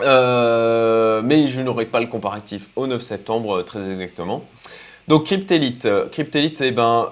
Euh, 0.00 1.22
mais 1.22 1.48
je 1.48 1.60
n'aurai 1.60 1.86
pas 1.86 2.00
le 2.00 2.06
comparatif 2.06 2.70
au 2.76 2.86
9 2.86 3.02
septembre, 3.02 3.58
euh, 3.58 3.62
très 3.62 3.90
exactement. 3.90 4.44
Donc 5.08 5.24
Cryptelite, 5.24 5.86
euh, 5.86 6.08
Cryptelite, 6.08 6.60
eh 6.60 6.70
ben, 6.70 7.10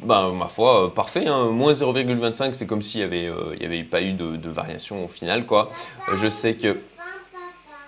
ben, 0.00 0.32
ma 0.32 0.48
foi, 0.48 0.92
parfait, 0.92 1.26
hein. 1.26 1.46
moins 1.46 1.72
0,25, 1.72 2.52
c'est 2.52 2.66
comme 2.66 2.82
s'il 2.82 3.00
n'y 3.00 3.04
avait, 3.04 3.30
il 3.58 3.64
avait 3.64 3.84
pas 3.84 4.02
eu 4.02 4.12
de, 4.12 4.48
variation 4.48 5.04
au 5.04 5.08
final, 5.08 5.46
quoi. 5.46 5.70
je 6.16 6.28
sais 6.28 6.54
que... 6.54 6.78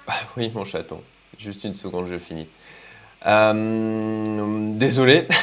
Ah, 0.07 0.13
oui, 0.37 0.53
mon 0.55 0.65
chaton, 0.65 1.01
juste 1.39 1.65
une 1.65 1.75
seconde, 1.75 2.07
je 2.07 2.19
finis. 2.19 2.47
Euh, 3.27 4.73
désolé. 4.77 5.27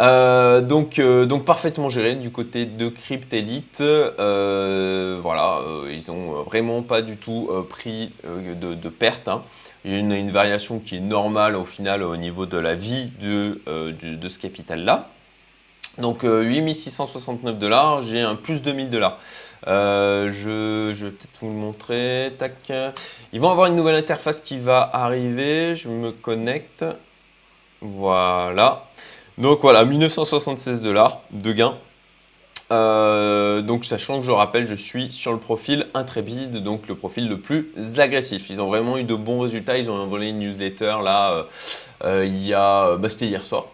Euh, 0.00 0.62
donc, 0.62 0.98
euh, 0.98 1.26
donc 1.26 1.44
parfaitement 1.44 1.88
géré 1.88 2.14
du 2.14 2.30
côté 2.30 2.64
de 2.64 2.88
Cryptelite. 2.88 3.82
voilà, 3.82 5.60
ils 5.90 6.10
ont 6.10 6.42
vraiment 6.42 6.82
pas 6.82 7.02
du 7.02 7.18
tout 7.18 7.50
pris 7.68 8.10
de, 8.24 8.74
de 8.74 8.88
perte. 8.88 9.28
Hein. 9.28 9.42
Il 9.84 9.92
y 9.92 9.94
a 9.94 9.98
une, 9.98 10.30
variation 10.30 10.80
qui 10.80 10.96
est 10.96 11.00
normale 11.00 11.54
au 11.54 11.64
final 11.64 12.02
au 12.02 12.16
niveau 12.16 12.46
de 12.46 12.56
la 12.56 12.74
vie 12.74 13.12
de, 13.20 13.60
de, 13.66 14.28
ce 14.28 14.38
capital-là. 14.38 15.10
Donc 15.98 16.24
8669 16.24 17.58
dollars, 17.58 18.02
j'ai 18.02 18.20
un 18.20 18.34
plus 18.34 18.62
de 18.62 18.72
1000 18.72 18.90
dollars. 18.90 19.18
je, 19.66 20.92
je, 20.94 21.04
vais 21.04 21.12
peut-être 21.12 21.38
vous 21.42 21.48
le 21.48 21.54
montrer. 21.54 22.32
Tac. 22.38 22.72
Ils 23.32 23.40
vont 23.40 23.50
avoir 23.50 23.66
une 23.66 23.76
nouvelle 23.76 23.96
interface 23.96 24.40
qui 24.40 24.58
va 24.58 24.88
arriver. 24.92 25.76
Je 25.76 25.88
me 25.88 26.10
connecte. 26.10 26.84
Voilà. 27.82 28.84
Donc 29.38 29.60
voilà, 29.62 29.84
1976 29.84 30.82
dollars 30.82 31.20
de 31.32 31.52
gain. 31.52 31.74
Euh, 32.70 33.60
donc 33.60 33.84
sachant 33.84 34.20
que 34.20 34.24
je 34.24 34.30
rappelle, 34.30 34.66
je 34.66 34.74
suis 34.74 35.10
sur 35.10 35.32
le 35.32 35.38
profil 35.38 35.88
intrépide, 35.92 36.62
donc 36.62 36.86
le 36.86 36.94
profil 36.94 37.28
le 37.28 37.40
plus 37.40 37.72
agressif. 37.98 38.50
Ils 38.50 38.60
ont 38.60 38.68
vraiment 38.68 38.98
eu 38.98 39.04
de 39.04 39.14
bons 39.16 39.40
résultats. 39.40 39.78
Ils 39.78 39.90
ont 39.90 39.96
envoyé 39.96 40.30
une 40.30 40.38
newsletter 40.38 40.96
là, 41.02 41.32
euh, 41.32 41.42
euh, 42.04 42.24
il 42.24 42.46
y 42.46 42.54
a, 42.54 42.96
bah, 42.96 43.08
c'était 43.08 43.26
hier 43.26 43.44
soir. 43.44 43.66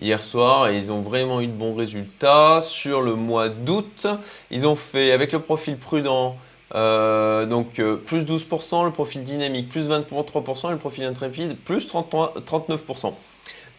Hier 0.00 0.22
soir, 0.22 0.70
ils 0.70 0.92
ont 0.92 1.00
vraiment 1.00 1.40
eu 1.40 1.46
de 1.46 1.52
bons 1.52 1.74
résultats. 1.74 2.60
Sur 2.60 3.00
le 3.00 3.14
mois 3.14 3.48
d'août, 3.48 4.06
ils 4.50 4.66
ont 4.66 4.76
fait 4.76 5.12
avec 5.12 5.32
le 5.32 5.40
profil 5.40 5.78
prudent. 5.78 6.36
donc 6.74 7.80
plus 8.04 8.24
12%, 8.24 8.84
le 8.84 8.90
profil 8.90 9.24
dynamique 9.24 9.70
plus 9.70 9.88
23% 9.88 10.68
et 10.68 10.72
le 10.72 10.78
profil 10.78 11.04
intrépide 11.04 11.56
plus 11.56 11.88
39%. 11.88 13.14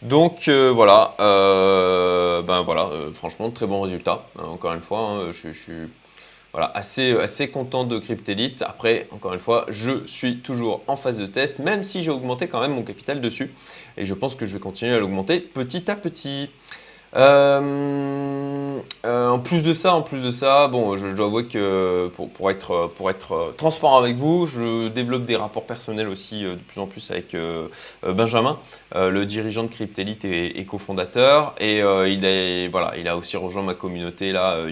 Donc 0.04 0.48
euh, 0.48 0.72
voilà, 0.72 1.16
euh, 1.20 2.44
ben 2.44 2.62
voilà, 2.62 2.86
euh, 2.88 3.12
franchement 3.14 3.50
très 3.50 3.66
bon 3.66 3.82
résultat. 3.82 4.26
Hein, 4.38 4.44
encore 4.44 4.74
une 4.74 4.82
fois, 4.82 5.00
hein, 5.00 5.32
je, 5.32 5.50
suis 5.50 5.90
assez, 6.54 7.14
assez 7.14 7.50
content 7.50 7.84
de 7.84 7.98
Cryptelite. 7.98 8.62
Après, 8.62 9.08
encore 9.12 9.34
une 9.34 9.40
fois, 9.40 9.66
je 9.70 10.06
suis 10.06 10.38
toujours 10.38 10.84
en 10.88 10.98
phase 10.98 11.18
de 11.18 11.26
test, 11.26 11.60
même 11.60 11.84
si 11.84 12.04
j'ai 12.04 12.12
augmenté 12.12 12.48
quand 12.48 12.62
même 12.62 12.74
mon 12.74 12.84
capital 12.84 13.22
dessus. 13.22 13.52
Et 13.98 14.06
je 14.06 14.14
pense 14.14 14.36
que 14.36 14.46
je 14.46 14.54
vais 14.54 14.60
continuer 14.60 14.94
à 14.94 15.00
l'augmenter 15.00 15.40
petit 15.40 15.90
à 15.90 15.96
petit. 15.96 16.52
Euh, 19.06 19.30
en 19.30 19.40
plus 19.40 19.64
de 19.64 19.74
ça, 19.74 19.94
en 19.94 20.02
plus 20.02 20.22
de 20.22 20.32
ça, 20.32 20.68
bon, 20.68 20.98
je, 20.98 21.08
dois 21.08 21.28
avouer 21.28 21.46
que 21.46 22.10
pour, 22.36 22.52
être, 22.52 22.92
pour 22.96 23.10
être 23.10 23.54
transparent 23.58 23.98
avec 23.98 24.16
vous, 24.16 24.48
je 24.48 24.88
développe 24.88 25.26
des 25.26 25.36
rapports 25.36 25.66
personnels 25.66 26.08
aussi 26.08 26.46
euh, 26.46 26.56
de 26.56 26.62
plus 26.62 26.80
en 26.80 26.88
plus 26.88 27.12
avec 27.12 27.36
Benjamin, 28.06 28.58
le 28.96 29.26
dirigeant 29.26 29.64
de 29.64 29.70
Cryptelite 29.70 30.26
et, 30.26 30.66
cofondateur. 30.66 31.54
Et 31.60 31.80
il, 31.80 32.26
a, 32.26 32.70
voilà, 32.70 32.94
il 32.98 33.08
a 33.08 33.18
aussi 33.18 33.38
rejoint 33.38 33.64
ma 33.64 33.74
communauté 33.74 34.32
là. 34.32 34.58
Et 34.68 34.72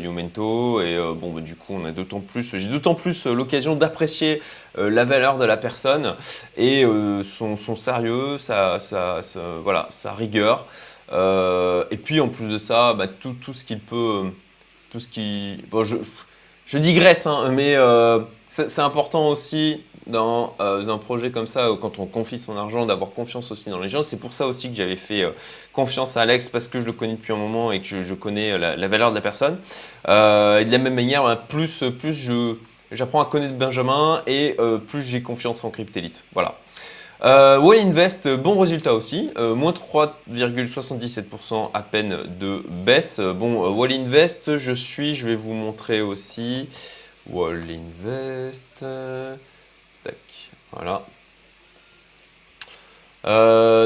bon, 1.15 1.31
bah, 1.31 1.41
du 1.41 1.55
coup, 1.55 1.73
on 1.73 1.85
a 1.85 1.91
d'autant 1.91 2.19
plus, 2.19 2.55
j'ai 2.57 2.69
d'autant 2.69 2.95
plus 2.95 3.25
l'occasion 3.25 3.75
d'apprécier 3.75 4.41
la 4.77 5.05
valeur 5.05 5.37
de 5.37 5.45
la 5.45 5.57
personne 5.57 6.15
et 6.57 6.85
son, 7.23 7.55
sérieux, 7.75 8.37
sa, 8.37 8.77
voilà, 9.63 9.87
sa 9.89 10.13
rigueur. 10.13 10.65
Euh, 11.11 11.83
et 11.91 11.97
puis 11.97 12.19
en 12.19 12.29
plus 12.29 12.49
de 12.49 12.57
ça, 12.57 12.93
bah, 12.93 13.07
tout, 13.07 13.35
tout, 13.39 13.53
ce 13.53 13.63
qu'il 13.63 13.79
peut, 13.79 14.23
tout 14.91 14.99
ce 14.99 15.07
qui, 15.07 15.63
bon, 15.69 15.83
je, 15.83 15.97
je 16.65 16.77
digresse, 16.77 17.27
hein, 17.27 17.49
mais 17.51 17.75
euh, 17.75 18.19
c'est 18.47 18.79
important 18.79 19.29
aussi 19.29 19.81
dans 20.07 20.53
un 20.59 20.99
projet 20.99 21.31
comme 21.31 21.47
ça, 21.47 21.69
quand 21.81 21.97
on 21.97 22.05
confie 22.05 22.37
son 22.37 22.55
argent, 22.57 22.85
d'avoir 22.85 23.09
confiance 23.09 23.51
aussi 23.51 23.71
dans 23.71 23.79
les 23.79 23.89
gens. 23.89 24.03
C'est 24.03 24.19
pour 24.19 24.35
ça 24.35 24.45
aussi 24.45 24.69
que 24.69 24.75
j'avais 24.75 24.97
fait 24.97 25.23
confiance 25.73 26.15
à 26.15 26.21
Alex 26.21 26.47
parce 26.47 26.67
que 26.67 26.79
je 26.79 26.85
le 26.85 26.91
connais 26.91 27.13
depuis 27.13 27.33
un 27.33 27.37
moment 27.37 27.71
et 27.71 27.81
que 27.81 28.03
je, 28.03 28.13
connais 28.13 28.55
la, 28.55 28.87
valeur 28.87 29.09
de 29.09 29.15
la 29.15 29.21
personne. 29.21 29.57
et 30.05 30.07
de 30.07 30.71
la 30.71 30.77
même 30.77 30.93
manière, 30.93 31.23
ben, 31.23 31.35
plus, 31.35 31.83
plus 31.97 32.31
j'apprends 32.91 33.19
à 33.19 33.25
connaître 33.25 33.55
Benjamin 33.55 34.21
et 34.27 34.55
plus 34.87 35.01
j'ai 35.01 35.23
confiance 35.23 35.63
en 35.63 35.71
Cryptelite. 35.71 36.23
Voilà. 36.33 36.55
Euh, 37.23 37.57
Wall 37.59 37.79
Invest, 37.79 38.27
bon 38.27 38.59
résultat 38.59 38.93
aussi, 38.93 39.31
euh, 39.37 39.55
moins 39.55 39.71
3,77% 39.71 41.71
à 41.73 41.81
peine 41.81 42.17
de 42.39 42.61
baisse. 42.69 43.21
Bon, 43.21 43.65
euh, 43.65 43.69
Wall 43.69 43.93
Invest, 43.93 44.57
je 44.57 44.73
suis, 44.73 45.15
je 45.15 45.25
vais 45.25 45.35
vous 45.35 45.53
montrer 45.53 46.01
aussi. 46.01 46.67
Wall 47.29 47.63
Invest, 47.63 48.85
tac, 50.03 50.15
voilà. 50.71 51.01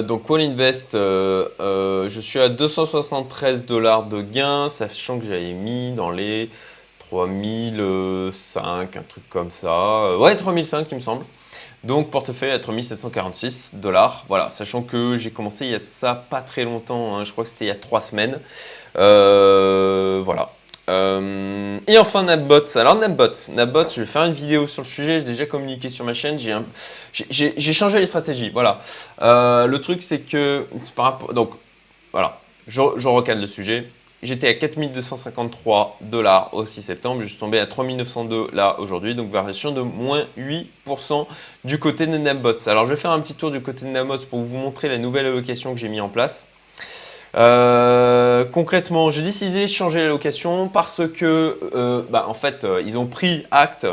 donc 0.01 0.29
Wall 0.29 0.41
Invest, 0.41 0.93
je 0.93 2.19
suis 2.19 2.39
à 2.39 2.49
273 2.49 3.65
dollars 3.65 4.03
de 4.03 4.21
gain, 4.21 4.67
sachant 4.69 5.19
que 5.19 5.25
j'avais 5.25 5.53
mis 5.53 5.93
dans 5.93 6.11
les 6.11 6.49
3005, 7.09 8.97
un 8.97 9.03
truc 9.03 9.29
comme 9.29 9.51
ça. 9.51 10.17
ouais, 10.17 10.35
3005 10.35 10.87
il 10.91 10.95
me 10.95 10.99
semble. 10.99 11.23
Donc 11.83 12.11
portefeuille 12.11 12.51
à 12.51 12.59
3746 12.59 13.75
dollars. 13.75 14.25
Voilà, 14.27 14.49
sachant 14.49 14.81
que 14.81 15.15
j'ai 15.17 15.31
commencé 15.31 15.65
il 15.65 15.71
y 15.71 15.75
a 15.75 15.79
ça 15.85 16.13
pas 16.13 16.41
très 16.41 16.65
longtemps, 16.65 17.17
hein. 17.17 17.23
je 17.23 17.31
crois 17.31 17.45
que 17.45 17.49
c'était 17.49 17.65
il 17.65 17.69
y 17.69 17.71
a 17.71 17.75
trois 17.75 18.01
semaines. 18.01 18.39
Euh, 18.97 20.21
voilà. 20.23 20.51
Euh, 20.89 21.77
et 21.87 21.97
enfin 21.97 22.23
Napbots. 22.23 22.77
Alors 22.77 22.95
Napbots, 22.95 23.51
Napbots, 23.53 23.87
je 23.95 24.01
vais 24.01 24.07
faire 24.07 24.23
une 24.25 24.33
vidéo 24.33 24.67
sur 24.67 24.81
le 24.81 24.87
sujet, 24.87 25.19
j'ai 25.19 25.25
déjà 25.25 25.45
communiqué 25.45 25.89
sur 25.89 26.03
ma 26.03 26.13
chaîne, 26.13 26.37
j'ai 27.13 27.73
changé 27.73 27.99
les 27.99 28.07
stratégies. 28.07 28.49
Voilà. 28.49 28.81
Euh, 29.21 29.65
le 29.65 29.79
truc 29.79 30.03
c'est 30.03 30.19
que, 30.19 30.65
donc 31.33 31.51
voilà, 32.11 32.39
je, 32.67 32.81
je 32.97 33.07
recale 33.07 33.39
le 33.39 33.47
sujet. 33.47 33.89
J'étais 34.21 34.49
à 34.49 34.53
4253 34.53 35.99
dollars 36.01 36.49
au 36.53 36.65
6 36.65 36.81
septembre, 36.81 37.21
je 37.21 37.27
suis 37.27 37.37
tombé 37.37 37.57
à 37.57 37.65
3902 37.65 38.49
là 38.51 38.77
aujourd'hui, 38.79 39.15
donc 39.15 39.31
variation 39.31 39.71
de 39.71 39.79
moins 39.79 40.25
8% 40.37 41.25
du 41.63 41.79
côté 41.79 42.05
de 42.05 42.17
Nambots. 42.17 42.67
Alors 42.67 42.85
je 42.85 42.91
vais 42.91 42.99
faire 42.99 43.11
un 43.11 43.21
petit 43.21 43.35
tour 43.35 43.49
du 43.49 43.61
côté 43.61 43.85
de 43.85 43.91
Nambots 43.91 44.25
pour 44.29 44.41
vous 44.41 44.57
montrer 44.57 44.89
la 44.89 44.97
nouvelle 44.97 45.25
allocation 45.25 45.73
que 45.73 45.79
j'ai 45.79 45.87
mis 45.87 46.01
en 46.01 46.09
place. 46.09 46.45
Euh, 47.35 48.43
concrètement, 48.45 49.09
j'ai 49.09 49.21
décidé 49.21 49.61
de 49.61 49.67
changer 49.67 49.99
l'allocation 49.99 50.67
parce 50.67 51.01
que, 51.07 51.57
euh, 51.75 52.01
bah, 52.09 52.25
en 52.27 52.33
fait, 52.33 52.63
euh, 52.63 52.81
ils 52.85 52.97
ont 52.97 53.05
pris 53.05 53.45
acte 53.51 53.87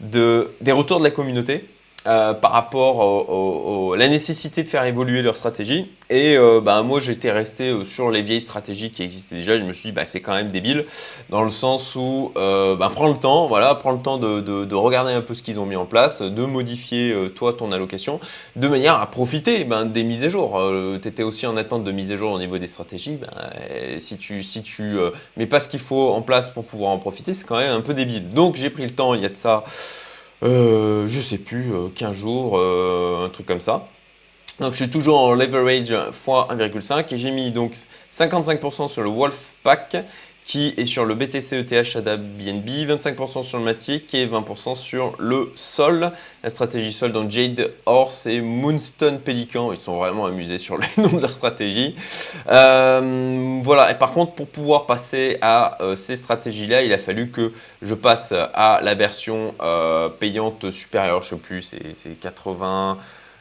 de, 0.00 0.50
des 0.60 0.72
retours 0.72 0.98
de 0.98 1.04
la 1.04 1.10
communauté. 1.10 1.66
Euh, 2.06 2.32
par 2.32 2.52
rapport 2.52 3.92
à 3.92 3.96
la 3.98 4.08
nécessité 4.08 4.62
de 4.62 4.68
faire 4.68 4.84
évoluer 4.84 5.20
leur 5.20 5.36
stratégie. 5.36 5.86
Et 6.08 6.34
euh, 6.34 6.62
bah, 6.62 6.80
moi, 6.80 6.98
j'étais 6.98 7.30
resté 7.30 7.68
euh, 7.68 7.84
sur 7.84 8.10
les 8.10 8.22
vieilles 8.22 8.40
stratégies 8.40 8.90
qui 8.90 9.02
existaient 9.02 9.34
déjà. 9.34 9.58
Je 9.58 9.64
me 9.64 9.74
suis 9.74 9.90
dit, 9.90 9.92
bah, 9.92 10.06
c'est 10.06 10.20
quand 10.22 10.32
même 10.32 10.50
débile, 10.50 10.86
dans 11.28 11.42
le 11.42 11.50
sens 11.50 11.94
où, 11.96 12.32
bah, 12.34 12.90
prends 12.90 13.08
le 13.08 13.18
temps, 13.18 13.46
voilà, 13.48 13.74
prends 13.74 13.92
le 13.92 14.00
temps 14.00 14.16
de, 14.16 14.74
regarder 14.74 15.12
un 15.12 15.20
peu 15.20 15.34
ce 15.34 15.42
qu'ils 15.42 15.60
ont 15.60 15.66
mis 15.66 15.76
en 15.76 15.84
place, 15.84 16.22
de 16.22 16.44
modifier, 16.46 17.14
toi, 17.36 17.52
ton 17.52 17.70
allocation, 17.70 18.18
de 18.56 18.66
manière 18.66 18.94
à 18.94 19.06
profiter 19.10 19.64
ben, 19.64 19.84
des 19.84 20.02
mises 20.02 20.24
à 20.24 20.30
jour. 20.30 20.58
tu 21.02 21.06
étais 21.06 21.22
aussi 21.22 21.46
en 21.46 21.56
attente 21.58 21.84
de 21.84 21.92
mise 21.92 22.10
à 22.12 22.16
jour 22.16 22.32
au 22.32 22.38
niveau 22.38 22.56
des 22.56 22.66
stratégies. 22.66 23.18
Ben, 23.20 24.00
si 24.00 24.16
tu, 24.16 24.42
si 24.42 24.62
tu 24.62 24.96
mets 25.36 25.46
pas 25.46 25.60
ce 25.60 25.68
qu'il 25.68 25.80
faut 25.80 26.12
en 26.12 26.22
place 26.22 26.48
pour 26.48 26.64
pouvoir 26.64 26.92
en 26.92 26.98
profiter, 26.98 27.34
c'est 27.34 27.46
quand 27.46 27.58
même 27.58 27.72
un 27.72 27.82
peu 27.82 27.92
débile. 27.92 28.32
Donc, 28.32 28.56
j'ai 28.56 28.70
pris 28.70 28.84
le 28.84 28.94
temps, 28.94 29.12
il 29.12 29.20
y 29.20 29.26
a 29.26 29.28
de 29.28 29.36
ça 29.36 29.64
euh, 30.42 31.06
je 31.06 31.20
sais 31.20 31.38
plus, 31.38 31.72
15 31.94 32.10
euh, 32.10 32.12
jours, 32.14 32.58
euh, 32.58 33.26
un 33.26 33.28
truc 33.28 33.46
comme 33.46 33.60
ça. 33.60 33.88
Donc 34.58 34.72
je 34.72 34.82
suis 34.82 34.90
toujours 34.90 35.20
en 35.20 35.34
leverage 35.34 35.88
x 35.88 36.26
1,5 36.26 37.14
et 37.14 37.16
j'ai 37.16 37.30
mis 37.30 37.50
donc 37.50 37.72
55% 38.12 38.88
sur 38.88 39.02
le 39.02 39.08
Wolf 39.08 39.48
Pack 39.62 39.96
qui 40.50 40.74
est 40.76 40.84
sur 40.84 41.04
le 41.04 41.14
BTC 41.14 41.58
ETH 41.58 41.94
ADA 41.94 42.16
BNB, 42.16 42.68
25% 42.68 43.44
sur 43.44 43.58
le 43.58 43.64
Matic 43.64 44.12
et 44.14 44.26
20% 44.26 44.74
sur 44.74 45.14
le 45.20 45.52
Sol. 45.54 46.10
La 46.42 46.50
stratégie 46.50 46.92
Sol 46.92 47.12
dans 47.12 47.30
Jade 47.30 47.70
Horse 47.86 48.26
et 48.26 48.40
Moonstone 48.40 49.20
Pelican, 49.20 49.70
ils 49.70 49.78
sont 49.78 49.96
vraiment 49.96 50.26
amusés 50.26 50.58
sur 50.58 50.76
le 50.76 50.82
nom 51.00 51.16
de 51.16 51.20
leur 51.20 51.30
stratégie. 51.30 51.94
Euh, 52.48 53.60
voilà, 53.62 53.92
et 53.92 53.94
par 53.94 54.10
contre, 54.10 54.32
pour 54.32 54.48
pouvoir 54.48 54.86
passer 54.86 55.38
à 55.40 55.80
euh, 55.84 55.94
ces 55.94 56.16
stratégies-là, 56.16 56.82
il 56.82 56.92
a 56.92 56.98
fallu 56.98 57.30
que 57.30 57.52
je 57.80 57.94
passe 57.94 58.32
à 58.32 58.80
la 58.82 58.96
version 58.96 59.54
euh, 59.62 60.08
payante 60.08 60.68
supérieure, 60.72 61.22
je 61.22 61.36
ne 61.36 61.38
sais 61.38 61.46
plus, 61.46 61.62
c'est 61.92 62.20
80... 62.20 62.98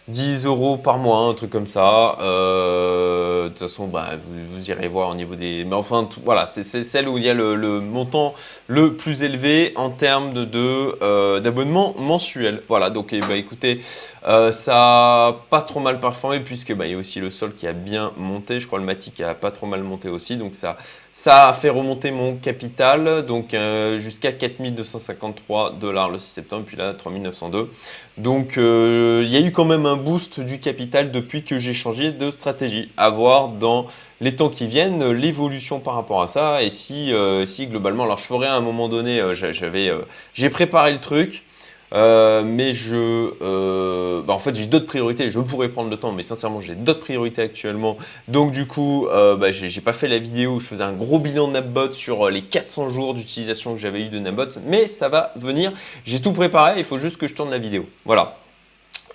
10 0.10 0.46
euros 0.46 0.78
par 0.78 0.98
mois, 0.98 1.20
un 1.20 1.34
truc 1.34 1.50
comme 1.50 1.68
ça. 1.68 2.18
Euh, 2.22 3.44
de 3.46 3.50
toute 3.50 3.60
façon, 3.60 3.88
bah, 3.88 4.12
vous, 4.18 4.70
irez 4.70 4.88
voir 4.88 5.10
au 5.10 5.16
niveau 5.16 5.36
des. 5.36 5.66
Mais 5.66 5.76
enfin, 5.76 6.08
voilà, 6.26 6.48
c'est 6.48 6.64
celle 6.64 7.08
où 7.08 7.18
il 7.18 7.24
y 7.24 7.30
a 7.30 7.34
le, 7.34 7.80
montant 7.80 8.34
le 8.68 8.94
plus 8.94 9.24
élevé 9.24 9.74
en 9.76 9.90
termes 9.90 10.34
euh, 10.54 11.40
d'abonnement 11.40 11.96
mensuel. 11.98 12.64
Voilà, 12.68 12.90
donc 12.90 13.12
ben, 13.12 13.36
écoutez, 13.36 13.82
euh, 14.28 14.52
ça 14.52 14.74
n'a 14.74 15.36
pas 15.50 15.62
trop 15.62 15.80
mal 15.80 16.00
performé 16.00 16.40
puisque 16.40 16.74
bah, 16.74 16.86
il 16.86 16.92
y 16.92 16.96
a 16.96 16.98
aussi 16.98 17.20
le 17.20 17.30
sol 17.30 17.54
qui 17.56 17.68
a 17.68 17.74
bien 17.74 18.12
monté. 18.18 18.60
Je 18.60 18.68
crois 18.68 18.80
le 18.80 18.86
Matic 18.86 19.22
a 19.22 19.34
pas 19.34 19.52
trop 19.52 19.68
mal 19.68 19.84
monté 19.84 20.10
aussi. 20.10 20.38
Donc 20.38 20.56
ça, 20.56 20.78
ça 21.14 21.50
a 21.50 21.54
fait 21.54 21.70
remonter 21.70 22.12
mon 22.12 22.36
capital 22.36 23.26
donc 23.26 23.56
jusqu'à 23.98 24.32
4253 24.32 25.74
dollars 25.74 26.10
le 26.10 26.18
6 26.18 26.30
septembre, 26.30 26.64
puis 26.66 26.78
là 26.78 26.94
3902. 26.94 27.72
Donc 28.18 28.54
il 28.58 29.28
y 29.28 29.38
a 29.38 29.42
eu 29.42 29.52
quand 29.52 29.66
même 29.66 29.86
un 29.86 29.98
boost 29.98 30.40
du 30.40 30.60
capital 30.60 31.12
depuis 31.12 31.44
que 31.44 31.58
j'ai 31.58 31.74
changé 31.74 32.12
de 32.12 32.32
stratégie. 32.32 32.92
À 32.96 33.10
voir 33.10 33.50
dans 33.50 33.88
les 34.22 34.36
temps 34.36 34.50
qui 34.50 34.68
viennent 34.68 35.12
l'évolution 35.12 35.80
par 35.80 35.96
rapport 35.96 36.22
à 36.22 36.28
ça 36.28 36.62
et 36.62 36.70
si, 36.70 37.14
euh, 37.14 37.46
si 37.46 37.68
globalement, 37.68 38.04
alors 38.04 38.18
je 38.18 38.26
ferai 38.26 38.48
à 38.48 38.56
un 38.56 38.62
moment 38.62 38.90
donné, 38.90 39.20
euh, 39.20 39.34
j'avais, 39.34 39.90
euh, 39.90 40.00
j'ai 40.34 40.50
préparé 40.50 40.92
le 40.92 41.00
truc. 41.00 41.44
Mais 41.92 42.74
je, 42.74 44.22
bah, 44.22 44.34
en 44.34 44.40
fait, 44.40 44.54
j'ai 44.56 44.66
d'autres 44.68 44.86
priorités. 44.86 45.32
Je 45.32 45.40
pourrais 45.40 45.70
prendre 45.70 45.90
le 45.90 45.98
temps, 45.98 46.12
mais 46.12 46.24
sincèrement, 46.24 46.60
j'ai 46.60 46.76
d'autres 46.76 47.00
priorités 47.00 47.42
actuellement. 47.42 47.98
Donc, 48.28 48.52
du 48.52 48.68
coup, 48.68 49.08
bah, 49.12 49.52
j'ai 49.52 49.82
pas 49.82 49.94
fait 49.94 50.08
la 50.08 50.20
vidéo 50.20 50.56
où 50.56 50.60
je 50.60 50.68
faisais 50.68 50.84
un 50.84 50.94
gros 50.94 51.20
bilan 51.20 51.48
de 51.48 51.54
Napbot 51.54 51.92
sur 51.92 52.30
les 52.30 52.42
400 52.42 52.90
jours 52.90 53.14
d'utilisation 53.14 53.74
que 53.74 53.80
j'avais 53.80 54.02
eu 54.02 54.10
de 54.10 54.20
Napbot, 54.20 54.60
mais 54.66 54.88
ça 54.88 55.10
va 55.10 55.34
venir. 55.36 55.72
J'ai 56.06 56.22
tout 56.22 56.34
préparé. 56.34 56.80
Il 56.80 56.84
faut 56.84 56.98
juste 56.98 57.18
que 57.18 57.28
je 57.28 57.34
tourne 57.34 57.50
la 57.50 57.60
vidéo. 57.60 57.86
Voilà. 58.06 58.38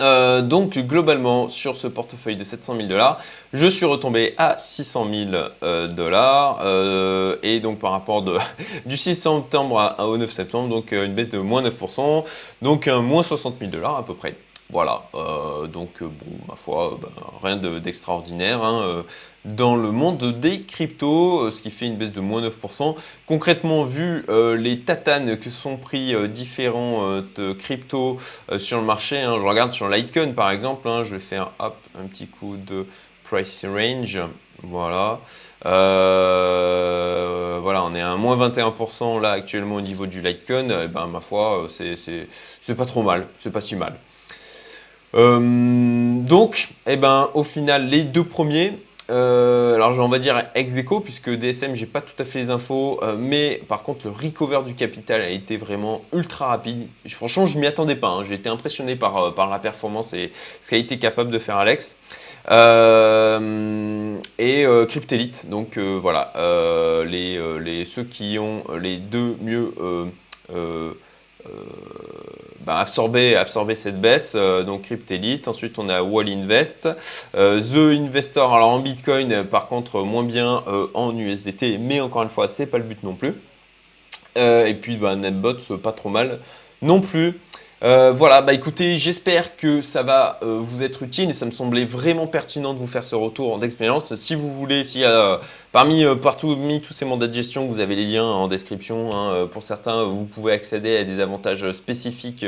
Euh, 0.00 0.42
donc 0.42 0.76
globalement 0.78 1.48
sur 1.48 1.76
ce 1.76 1.86
portefeuille 1.86 2.36
de 2.36 2.44
700 2.44 2.76
000 2.76 2.88
dollars, 2.88 3.20
je 3.52 3.66
suis 3.66 3.86
retombé 3.86 4.34
à 4.38 4.58
600 4.58 5.06
000 5.08 5.30
euh, 5.62 5.86
dollars 5.86 6.60
euh, 6.62 7.36
et 7.42 7.60
donc 7.60 7.78
par 7.78 7.92
rapport 7.92 8.24
du 8.86 8.96
6 8.96 9.14
septembre 9.14 9.94
au 10.00 10.16
9 10.16 10.30
septembre, 10.30 10.68
donc 10.68 10.92
une 10.92 11.14
baisse 11.14 11.30
de 11.30 11.38
moins 11.38 11.62
9%, 11.62 12.24
donc 12.62 12.88
moins 12.88 13.22
60 13.22 13.56
000 13.60 13.70
dollars 13.70 13.96
à 13.96 14.04
peu 14.04 14.14
près. 14.14 14.34
Voilà, 14.70 15.02
euh, 15.14 15.66
donc 15.66 16.00
euh, 16.00 16.06
bon, 16.06 16.38
ma 16.48 16.56
foi, 16.56 16.98
ben, 17.00 17.10
rien 17.42 17.56
d'extraordinaire 17.56 18.64
hein, 18.64 18.80
euh, 18.82 19.02
dans 19.44 19.76
le 19.76 19.90
monde 19.90 20.40
des 20.40 20.62
cryptos, 20.62 21.50
ce 21.50 21.60
qui 21.60 21.70
fait 21.70 21.86
une 21.86 21.96
baisse 21.96 22.12
de 22.12 22.20
moins 22.20 22.40
9%. 22.40 22.96
Concrètement, 23.26 23.84
vu 23.84 24.24
les 24.56 24.80
tatanes 24.80 25.38
que 25.38 25.50
sont 25.50 25.76
pris 25.76 26.14
différents 26.30 27.20
cryptos 27.58 28.18
sur 28.56 28.78
le 28.78 28.86
marché, 28.86 29.18
hein, 29.18 29.36
je 29.38 29.44
regarde 29.44 29.70
sur 29.70 29.86
Litecoin 29.88 30.32
par 30.32 30.50
exemple, 30.50 30.88
hein, 30.88 31.02
je 31.02 31.16
vais 31.16 31.20
faire 31.20 31.50
un 31.60 32.06
petit 32.06 32.26
coup 32.26 32.56
de 32.56 32.86
price 33.24 33.66
range. 33.66 34.18
Voilà. 34.62 35.20
voilà, 35.62 35.74
on 37.84 37.94
est 37.94 38.00
à 38.00 38.16
moins 38.16 38.48
21% 38.48 39.20
là 39.20 39.32
actuellement 39.32 39.74
au 39.74 39.82
niveau 39.82 40.06
du 40.06 40.22
Litecoin. 40.22 40.70
Eh 40.84 40.88
ben, 40.88 41.06
ma 41.06 41.20
foi, 41.20 41.66
c'est 41.68 42.74
pas 42.74 42.86
trop 42.86 43.02
mal, 43.02 43.26
c'est 43.36 43.52
pas 43.52 43.60
si 43.60 43.76
mal. 43.76 43.98
Euh, 45.14 46.20
donc, 46.20 46.68
eh 46.86 46.96
ben, 46.96 47.30
au 47.34 47.42
final, 47.42 47.88
les 47.88 48.04
deux 48.04 48.24
premiers, 48.24 48.72
euh, 49.10 49.74
alors 49.74 49.98
on 49.98 50.08
va 50.08 50.18
dire 50.18 50.44
ex 50.54 50.76
aequo 50.76 51.00
puisque 51.00 51.28
DSM 51.28 51.74
j'ai 51.74 51.84
pas 51.84 52.00
tout 52.00 52.14
à 52.18 52.24
fait 52.24 52.38
les 52.38 52.48
infos, 52.48 52.98
euh, 53.02 53.14
mais 53.18 53.60
par 53.68 53.82
contre 53.82 54.06
le 54.06 54.12
recover 54.12 54.62
du 54.64 54.72
capital 54.74 55.20
a 55.20 55.28
été 55.28 55.58
vraiment 55.58 56.02
ultra 56.14 56.46
rapide. 56.46 56.88
Franchement 57.08 57.44
je 57.44 57.58
m'y 57.58 57.66
attendais 57.66 57.96
pas, 57.96 58.08
hein. 58.08 58.24
j'ai 58.24 58.34
été 58.34 58.48
impressionné 58.48 58.96
par, 58.96 59.34
par 59.34 59.50
la 59.50 59.58
performance 59.58 60.14
et 60.14 60.32
ce 60.62 60.70
qu'a 60.70 60.78
été 60.78 60.98
capable 60.98 61.30
de 61.30 61.38
faire 61.38 61.58
Alex. 61.58 61.96
et 64.38 64.66
Cryptelite, 64.88 65.50
donc 65.50 65.76
voilà, 65.76 66.32
les, 67.06 67.38
les, 67.60 67.84
ceux 67.84 68.04
qui 68.04 68.38
ont 68.38 68.64
les 68.80 68.96
deux 68.96 69.36
mieux 69.42 69.74
bah, 72.64 72.78
absorber, 72.78 73.36
absorber 73.36 73.74
cette 73.74 74.00
baisse. 74.00 74.32
Euh, 74.34 74.64
donc 74.64 74.82
Cryptelite. 74.82 75.48
Ensuite, 75.48 75.78
on 75.78 75.88
a 75.88 76.02
Wall 76.02 76.28
Invest. 76.28 76.88
Euh, 77.34 77.60
The 77.60 77.98
Investor, 78.00 78.54
alors 78.54 78.70
en 78.70 78.80
Bitcoin, 78.80 79.44
par 79.44 79.68
contre, 79.68 80.02
moins 80.02 80.22
bien 80.22 80.62
euh, 80.66 80.86
en 80.94 81.16
USDT. 81.16 81.78
Mais 81.78 82.00
encore 82.00 82.22
une 82.22 82.28
fois, 82.30 82.48
c'est 82.48 82.66
pas 82.66 82.78
le 82.78 82.84
but 82.84 83.02
non 83.02 83.14
plus. 83.14 83.34
et 84.36 84.74
puis, 84.80 84.96
bah, 84.96 85.14
NetBots, 85.14 85.76
pas 85.82 85.92
trop 85.92 86.08
mal 86.08 86.40
non 86.82 87.00
plus. 87.00 87.38
Euh, 87.84 88.12
voilà, 88.12 88.40
bah 88.40 88.54
écoutez, 88.54 88.96
j'espère 88.96 89.56
que 89.56 89.82
ça 89.82 90.02
va 90.02 90.38
euh, 90.42 90.56
vous 90.58 90.82
être 90.82 91.02
utile 91.02 91.28
et 91.28 91.32
ça 91.34 91.44
me 91.44 91.50
semblait 91.50 91.84
vraiment 91.84 92.26
pertinent 92.26 92.72
de 92.72 92.78
vous 92.78 92.86
faire 92.86 93.04
ce 93.04 93.14
retour 93.14 93.58
d'expérience. 93.58 94.14
Si 94.14 94.34
vous 94.34 94.50
voulez, 94.50 94.96
y 94.96 95.04
a 95.04 95.40
parmi, 95.70 96.02
partout, 96.22 96.56
tous 96.82 96.94
ces 96.94 97.04
mandats 97.04 97.26
de 97.26 97.34
gestion, 97.34 97.66
vous 97.66 97.80
avez 97.80 97.94
les 97.94 98.06
liens 98.06 98.24
en 98.24 98.48
description. 98.48 99.14
Hein, 99.14 99.48
pour 99.52 99.62
certains, 99.62 100.04
vous 100.04 100.24
pouvez 100.24 100.52
accéder 100.52 100.96
à 100.96 101.04
des 101.04 101.20
avantages 101.20 101.70
spécifiques 101.72 102.46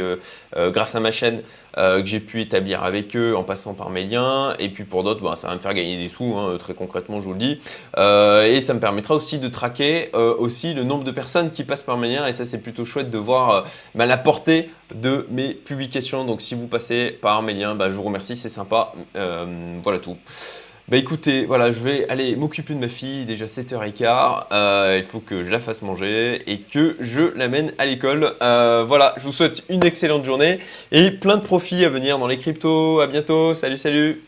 grâce 0.57 0.95
à 0.95 1.00
ma 1.00 1.11
chaîne 1.11 1.43
que 1.76 2.06
j'ai 2.06 2.21
pu 2.21 2.40
établir 2.40 2.83
avec 2.83 3.16
eux 3.16 3.37
en 3.37 3.42
passant 3.42 3.75
par 3.75 3.90
mes 3.90 4.04
liens. 4.04 4.54
Et 4.59 4.68
puis 4.68 4.85
pour 4.85 5.04
d'autres, 5.04 5.23
bah, 5.23 5.37
ça 5.37 5.49
va 5.49 5.54
me 5.54 5.61
faire 5.61 5.75
gagner 5.75 5.99
des 5.99 6.09
sous, 6.09 6.37
hein, 6.37 6.56
très 6.59 6.75
concrètement, 6.75 7.21
je 7.21 7.26
vous 7.26 7.33
le 7.33 7.38
dis. 7.38 7.61
et 7.97 8.61
ça 8.61 8.75
me 8.75 8.80
permettra 8.80 9.14
aussi 9.14 9.38
de 9.38 9.49
traquer 9.49 10.11
aussi 10.14 10.75
le 10.75 10.85
nombre 10.85 11.04
de 11.04 11.11
personnes 11.11 11.50
qui 11.50 11.64
passent 11.64 11.83
par 11.83 11.97
mes 11.97 12.09
liens. 12.09 12.26
Et 12.26 12.33
ça, 12.33 12.47
c'est 12.47 12.59
plutôt 12.59 12.85
chouette 12.85 13.11
de 13.11 13.18
voir 13.18 13.64
bah, 13.95 14.06
la 14.06 14.16
portée 14.16 14.71
de 14.95 15.26
mes 15.30 15.54
publications. 15.54 16.25
Donc 16.25 16.40
si 16.40 16.54
vous 16.54 16.66
passez 16.66 17.11
par 17.21 17.42
mes 17.42 17.54
liens, 17.54 17.75
bah, 17.75 17.90
je 17.90 17.97
vous 17.97 18.02
remercie, 18.02 18.37
c'est 18.37 18.49
sympa. 18.49 18.92
Euh, 19.16 19.78
voilà 19.83 19.99
tout. 19.99 20.16
Bah 20.88 20.97
écoutez, 20.99 21.47
voilà, 21.47 21.73
je 21.73 21.81
vais 21.81 22.09
aller 22.09 22.37
m'occuper 22.37 22.73
de 22.73 22.78
ma 22.78 22.87
fille, 22.87 23.25
déjà 23.25 23.47
7h15, 23.47 24.45
euh, 24.52 24.95
il 24.97 25.05
faut 25.05 25.19
que 25.19 25.43
je 25.43 25.50
la 25.50 25.59
fasse 25.59 25.83
manger 25.83 26.49
et 26.49 26.61
que 26.61 26.97
je 27.00 27.23
l'amène 27.37 27.73
à 27.78 27.87
l'école. 27.87 28.37
Euh, 28.40 28.85
voilà, 28.87 29.12
je 29.16 29.25
vous 29.25 29.33
souhaite 29.33 29.64
une 29.69 29.85
excellente 29.85 30.25
journée 30.25 30.61
et 30.93 31.11
plein 31.11 31.38
de 31.38 31.43
profits 31.43 31.85
à 31.85 31.88
venir 31.88 32.21
dans 32.21 32.28
les 32.28 32.38
cryptos. 32.38 33.00
À 33.00 33.09
bientôt, 33.09 33.57
salut 33.57 33.78
salut 33.78 34.23